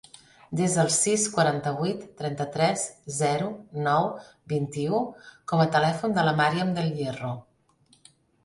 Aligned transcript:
Desa 0.59 0.77
el 0.83 0.87
sis, 0.93 1.25
quaranta-vuit, 1.33 2.07
trenta-tres, 2.21 2.85
zero, 3.17 3.51
nou, 3.89 4.09
vint-i-u 4.55 5.03
com 5.53 5.63
a 5.67 5.71
telèfon 5.77 6.17
de 6.19 6.25
la 6.29 6.37
Màriam 6.41 6.77
Del 6.81 6.93
Hierro. 7.05 7.31